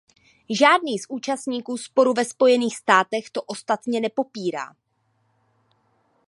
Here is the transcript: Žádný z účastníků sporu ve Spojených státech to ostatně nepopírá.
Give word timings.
Žádný 0.49 0.99
z 0.99 1.05
účastníků 1.09 1.77
sporu 1.77 2.13
ve 2.13 2.25
Spojených 2.25 2.77
státech 2.77 3.29
to 3.31 3.41
ostatně 3.41 3.99
nepopírá. 3.99 4.75